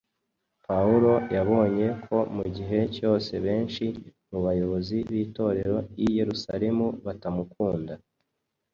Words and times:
Pawulo 0.65 1.11
yabonye 1.35 1.87
ko 2.05 2.17
mu 2.35 2.45
gihe 2.55 2.79
cyose 2.95 3.31
benshi 3.45 3.85
mu 4.29 4.39
bayobozi 4.45 4.97
b’Itorero 5.09 5.77
i 6.03 6.05
Yerusalemu 6.17 6.85
batamukunda 7.05 7.93